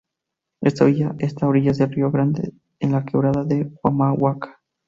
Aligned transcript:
Esta 0.61 0.85
villa 0.85 1.13
está 1.19 1.45
a 1.45 1.49
orillas 1.49 1.77
del 1.77 1.91
río 1.91 2.09
Grande, 2.09 2.53
en 2.79 2.91
la 2.91 3.05
Quebrada 3.05 3.43
de 3.43 3.71
Humahuaca. 3.83 4.59